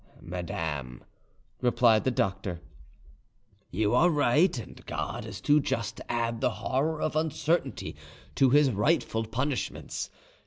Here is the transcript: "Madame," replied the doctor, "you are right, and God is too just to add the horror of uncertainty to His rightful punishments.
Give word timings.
"Madame," 0.23 1.03
replied 1.61 2.03
the 2.05 2.09
doctor, 2.09 2.59
"you 3.69 3.93
are 3.93 4.09
right, 4.09 4.57
and 4.57 4.83
God 4.87 5.27
is 5.27 5.39
too 5.39 5.59
just 5.59 5.97
to 5.97 6.11
add 6.11 6.41
the 6.41 6.49
horror 6.49 6.99
of 6.99 7.15
uncertainty 7.15 7.95
to 8.33 8.49
His 8.49 8.71
rightful 8.71 9.27
punishments. 9.27 10.09